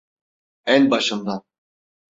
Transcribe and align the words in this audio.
En 0.65 0.91
başından. 0.91 1.43